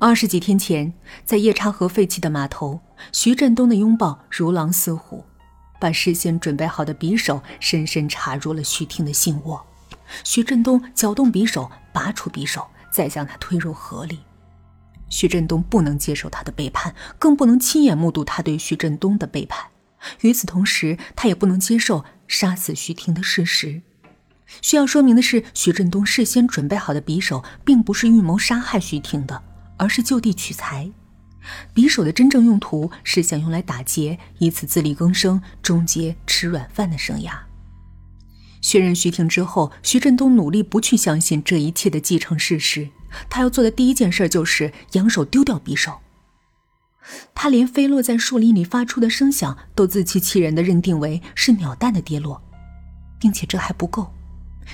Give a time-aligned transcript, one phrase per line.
[0.00, 0.92] 二十几天前，
[1.24, 5.24] 在夜叉河废弃的码头，徐振东的拥抱如狼似虎，
[5.80, 9.60] 把事先准备好的匕首深深插入了徐婷的心窝。
[10.22, 14.20] 徐振东搅动匕首，拔出匕首，再将他推入河里。
[15.08, 19.66] 徐振东不能接受他的背叛，更不能亲眼目睹他对徐振东的背叛。
[20.20, 23.82] 与此同时，他也不能接受杀死徐婷的事实。
[24.62, 29.42] 需要说明的是，徐振东事先准备好的匕首，并不是预谋杀害徐婷的。
[29.78, 30.90] 而是就地取材，
[31.74, 37.30] 匕首的真正用途是想用来打劫，以此自力更生，终结吃软饭的生涯。
[38.60, 42.90] 确认徐婷之后，徐振东努力不去相信这一切的既成事实。
[43.30, 46.00] 他要做的第一件事就是扬手丢掉匕首。
[47.34, 52.42] 他连飞落在树林里发出的声响都自欺欺人的认定为是鸟蛋的跌落，
[53.18, 54.12] 并且这还不够。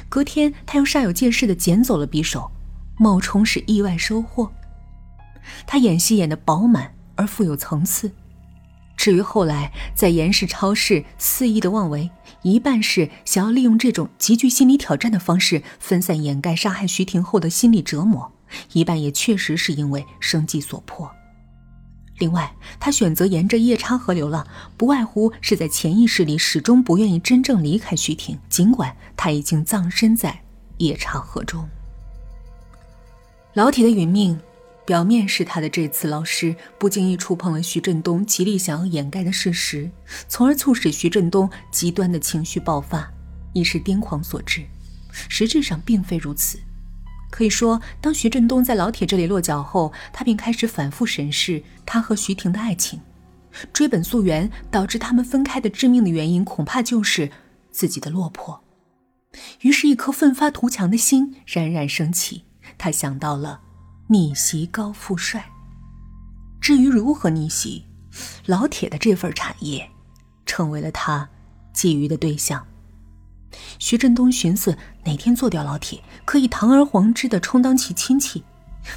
[0.08, 2.50] 隔天，他又煞有介事的捡走了匕首，
[2.98, 4.50] 冒充是意外收获。
[5.66, 8.10] 他演戏演得饱满而富有层次。
[8.96, 12.08] 至于后来在严氏超市肆意的妄为，
[12.42, 18.32] 一半是想要利用这种极具心理挑战的方式分散掩盖杀害徐婷后的心理折磨，
[18.72, 21.10] 一半也确实是因为生计所迫。
[22.18, 30.40] 另外，他选择沿着夜叉河流浪，不外乎是在潜意识里始终不愿意真正离开徐婷，尽管他已经葬身在
[30.78, 31.68] 夜叉河中。
[33.54, 34.40] 老铁的殒命。
[34.84, 39.90] 表面是他的这次老师不经意触碰了徐振东极力想要掩盖的事实，
[40.28, 43.10] 从而促使徐振东极端的情绪爆发，
[43.54, 44.62] 一时癫狂所致。
[45.28, 46.58] 实质上并非如此。
[47.30, 53.00] 可以说，当徐振东在老铁这里落脚后，他便开始反复审视他和徐婷的爱情，
[53.72, 57.30] 追本溯源，导致他们分开的致命的原因，恐怕就是
[57.70, 58.62] 自己的落魄。
[59.62, 62.44] 于是，一颗奋发图强的心冉冉升起，
[62.76, 63.62] 他想到了。
[64.06, 65.44] 逆袭高富帅。
[66.60, 67.84] 至于如何逆袭，
[68.46, 69.90] 老铁的这份产业，
[70.46, 71.28] 成为了他
[71.74, 72.66] 觊觎的对象。
[73.78, 78.44] 徐振东寻思，哪天做掉老铁，可以堂而皇之的充当其亲戚。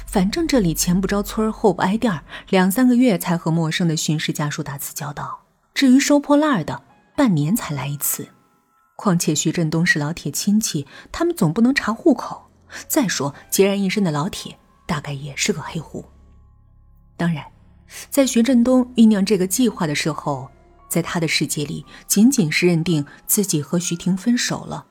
[0.06, 5.44] 反正这里前不着村后不挨店两三个月才和陌生的巡视家属打次交道。
[5.72, 6.82] 至于收破烂的，
[7.16, 8.28] 半年才来一次。
[8.96, 12.50] 况且徐振东是老铁亲戚，他们总不能查户口。
[12.88, 14.57] 再说，孑然一身的老铁。
[14.88, 16.04] 大概也是个黑户。
[17.16, 17.44] 当然，
[18.08, 20.50] 在徐振东酝酿这个计划的时候，
[20.88, 24.86] 在他的世界里，仅仅是认定自己和徐婷分手了，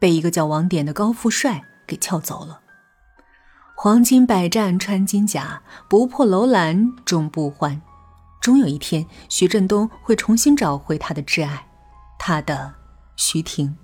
[0.00, 2.60] 被一个叫王典的高富帅给撬走了。
[3.76, 7.80] 黄金百战穿金甲，不破楼兰终不还。
[8.40, 11.68] 终有一天，徐振东会重新找回他的挚爱，
[12.18, 12.74] 他的
[13.16, 13.76] 徐婷。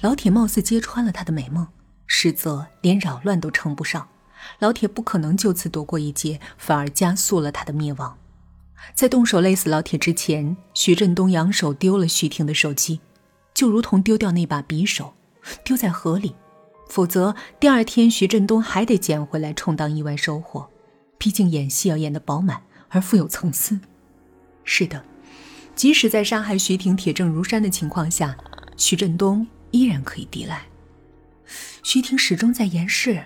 [0.00, 1.66] 老铁貌似揭穿了他的美梦，
[2.06, 4.08] 实则连扰乱都称不上。
[4.58, 8.16] 老铁不可能就此躲过一劫，反而加速了他的灭亡。
[8.94, 13.00] 在动手勒死老铁之前，徐振东扬手丢了徐婷的手机，
[13.52, 15.14] 就如同丢掉那把匕首，
[15.64, 16.34] 丢在河里。
[16.88, 20.70] 否则，第二天徐振东还得捡回来充当意外收获。
[21.18, 23.78] 毕竟演戏要演得饱满而富有层次。
[24.64, 25.04] 是的，
[25.74, 28.36] 即使在杀害徐婷铁证如山的情况下，
[28.76, 30.62] 徐振东依然可以抵赖。
[31.82, 33.24] 徐婷始终在掩饰。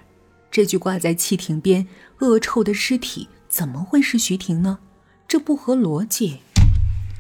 [0.53, 4.79] 这具挂在汽艇边恶臭的尸体怎么会是徐婷呢？
[5.27, 6.43] 这不合逻辑。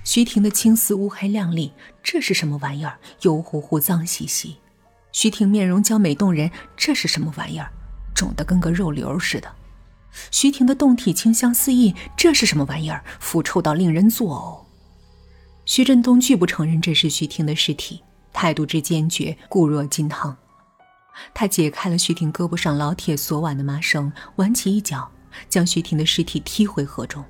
[0.05, 1.73] 徐婷的青丝乌黑亮丽，
[2.03, 2.99] 这是什么玩意儿？
[3.23, 4.59] 油乎乎、脏兮兮。
[5.13, 7.73] 徐婷面容娇美动人，这是什么玩意儿？
[8.15, 9.51] 肿得跟个肉瘤似的。
[10.31, 13.03] 徐婷的胴体清香四溢，这是什么玩意儿？
[13.19, 14.61] 腐臭到令人作呕。
[15.65, 20.37] 徐振东拒不承认这是徐婷的尸体，态度之坚决，固若金汤。
[21.35, 25.11] 他解开了徐婷胳膊上老铁锁挽的麻绳，挽起一脚，
[25.49, 27.25] 将徐婷的尸体踢回河中。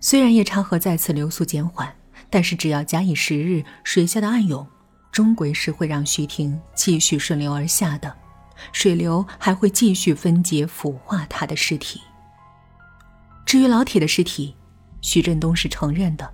[0.00, 1.94] 虽然夜叉河再次流速减缓，
[2.28, 4.66] 但是只要假以时日，水下的暗涌
[5.10, 8.12] 终归是会让徐婷继续顺流而下的，
[8.72, 12.00] 水流还会继续分解腐化他的尸体。
[13.44, 14.56] 至于老铁的尸体，
[15.00, 16.32] 徐振东是承认的，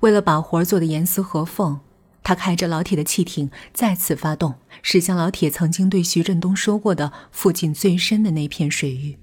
[0.00, 1.80] 为了把活做的严丝合缝。
[2.22, 9.18] 他开着老铁的汽艇再次发动，驶向老铁曾经对徐振东说过的附近最深的那片水域。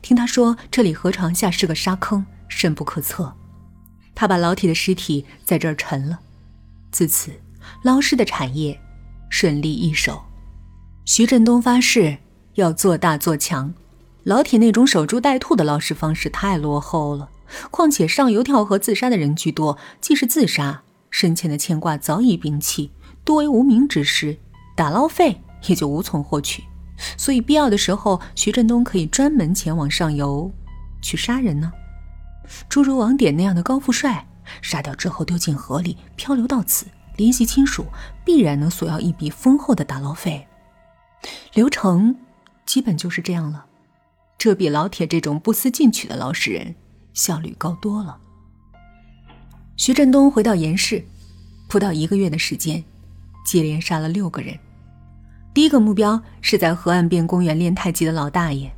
[0.00, 3.34] 听他说，这里河床下是个沙坑，深不可测。
[4.14, 6.20] 他把老铁的尸体在这儿沉了。
[6.92, 7.32] 自此，
[7.82, 8.78] 捞尸的产业
[9.28, 10.22] 顺利一手。
[11.04, 12.18] 徐振东发誓
[12.54, 13.74] 要做大做强。
[14.22, 17.30] 老铁那种守株待兔的捞尸方式太落后了，
[17.72, 20.82] 况且上游跳河自杀的人居多，既是自杀。
[21.12, 22.90] 深浅的牵挂早已摒弃，
[23.22, 24.36] 多为无名之事，
[24.74, 26.64] 打捞费也就无从获取，
[27.16, 30.50] 所以必要的时候，徐振东可以专门前往上游
[31.02, 31.70] 去杀人呢。
[32.68, 34.26] 诸如王典那样的高富帅，
[34.62, 36.86] 杀掉之后丢进河里，漂流到此，
[37.16, 37.86] 联系亲属，
[38.24, 40.48] 必然能索要一笔丰厚的打捞费。
[41.52, 42.16] 流程
[42.64, 43.66] 基本就是这样了，
[44.38, 46.74] 这比老铁这种不思进取的老实人
[47.12, 48.18] 效率高多了。
[49.76, 51.02] 徐振东回到严市，
[51.68, 52.84] 不到一个月的时间，
[53.44, 54.56] 接连杀了六个人。
[55.54, 58.70] 第一个目标是在河岸边公园练太极的老大爷。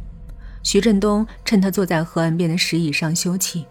[0.62, 3.64] 徐振东趁他坐在河岸边的石椅上休憩，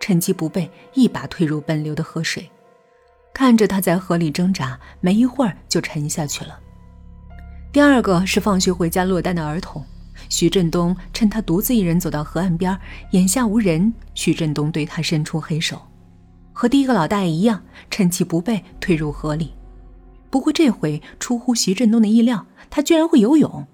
[0.00, 2.50] 趁机不备，一把推入奔流的河水，
[3.32, 6.58] 看着他在河里挣扎，没一会儿就沉下去了。
[7.72, 9.82] 第二个是放学回家落单的儿童，
[10.28, 12.78] 徐振东趁他独自一人走到河岸边，
[13.12, 15.80] 眼下无人，徐振东对他伸出黑手，
[16.54, 19.52] 和第一个老大爷一样，趁其不备推入河里。
[20.30, 23.66] 不过这回出乎徐振东的意料，他居然会游泳，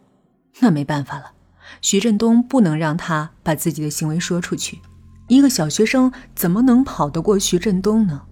[0.59, 1.33] 那没办法了。
[1.81, 4.81] 徐振东不能让他把自己的行为说出去。
[5.29, 8.23] 一个小学生怎么能跑得过徐振东呢？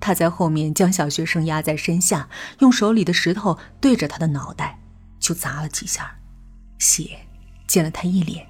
[0.00, 2.28] 他在后面将小学生压在身下，
[2.58, 4.80] 用手里的石头对着他的脑袋
[5.20, 6.16] 就砸了几下，
[6.78, 7.16] 血
[7.68, 8.44] 溅了他一脸，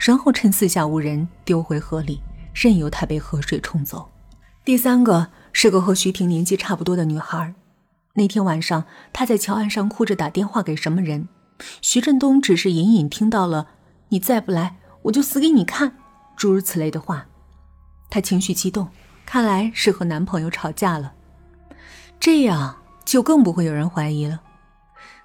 [0.00, 2.22] 然后趁四下无人丢回河里，
[2.54, 4.10] 任由他被河水冲走。
[4.64, 7.54] 第三个是个和徐婷年纪差不多的女孩，
[8.14, 11.28] 那天晚上她在桥岸上哭着打电话给什么人。
[11.82, 13.68] 徐振东只是隐隐听到了
[14.08, 15.98] “你再不来，我就死给你看”
[16.34, 17.26] 诸如此类的话，
[18.08, 18.88] 她情绪激动，
[19.26, 21.12] 看来是和男朋友吵架了。
[22.18, 24.40] 这样就更不会有人怀疑了。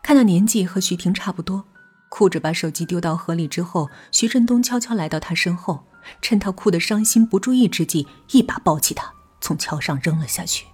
[0.04, 1.64] 看到年纪和徐婷差不多，
[2.10, 5.86] 哭着把手机丢到河里之后，徐振东悄悄来到她身后，
[6.22, 10.66] 趁她哭得伤心不注意之际，一把抱起她，从桥上扔了下去。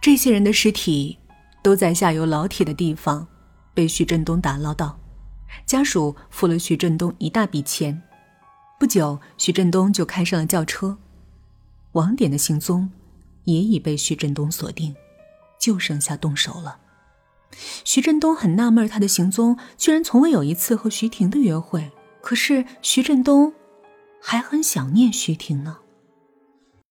[0.00, 1.18] 这些人的尸体
[1.62, 3.28] 都在下游老铁的地方。
[3.74, 5.00] 被徐振东打捞到，
[5.64, 8.02] 家属付了徐振东一大笔钱。
[8.78, 10.98] 不久，徐振东就开上了轿车。
[11.92, 12.90] 网点的行踪
[13.44, 14.94] 也已被徐振东锁定，
[15.58, 16.80] 就剩下动手了。
[17.82, 21.92] 徐振东很纳闷，他的行踪居然从未有一次和徐婷的约会。
[22.20, 23.54] 可是徐振东
[24.20, 25.78] 还很想念徐婷呢。